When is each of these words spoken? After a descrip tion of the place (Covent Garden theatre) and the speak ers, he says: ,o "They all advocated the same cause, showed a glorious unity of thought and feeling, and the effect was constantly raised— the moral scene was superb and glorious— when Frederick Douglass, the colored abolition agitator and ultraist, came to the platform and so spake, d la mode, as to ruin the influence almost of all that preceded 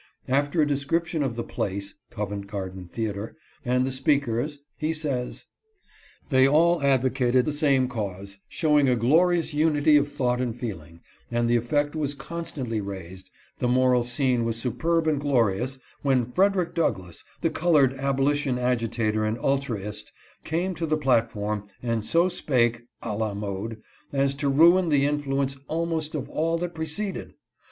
After 0.27 0.63
a 0.63 0.65
descrip 0.65 1.05
tion 1.05 1.21
of 1.21 1.35
the 1.35 1.43
place 1.43 1.93
(Covent 2.09 2.47
Garden 2.47 2.87
theatre) 2.87 3.35
and 3.63 3.85
the 3.85 3.91
speak 3.91 4.27
ers, 4.27 4.57
he 4.75 4.93
says: 4.93 5.45
,o 6.25 6.29
"They 6.29 6.47
all 6.47 6.81
advocated 6.81 7.45
the 7.45 7.51
same 7.51 7.87
cause, 7.87 8.39
showed 8.49 8.87
a 8.87 8.95
glorious 8.95 9.53
unity 9.53 9.97
of 9.97 10.09
thought 10.09 10.41
and 10.41 10.59
feeling, 10.59 11.01
and 11.29 11.47
the 11.47 11.55
effect 11.55 11.95
was 11.95 12.15
constantly 12.15 12.81
raised— 12.81 13.29
the 13.59 13.67
moral 13.67 14.03
scene 14.03 14.43
was 14.43 14.57
superb 14.57 15.05
and 15.07 15.21
glorious— 15.21 15.77
when 16.01 16.31
Frederick 16.31 16.73
Douglass, 16.73 17.23
the 17.41 17.51
colored 17.51 17.93
abolition 17.93 18.57
agitator 18.57 19.23
and 19.23 19.37
ultraist, 19.37 20.11
came 20.43 20.73
to 20.73 20.87
the 20.87 20.97
platform 20.97 21.67
and 21.83 22.03
so 22.03 22.27
spake, 22.27 22.77
d 22.79 22.85
la 23.09 23.35
mode, 23.35 23.79
as 24.11 24.33
to 24.33 24.49
ruin 24.49 24.89
the 24.89 25.05
influence 25.05 25.57
almost 25.67 26.15
of 26.15 26.27
all 26.27 26.57
that 26.57 26.73
preceded 26.73 27.35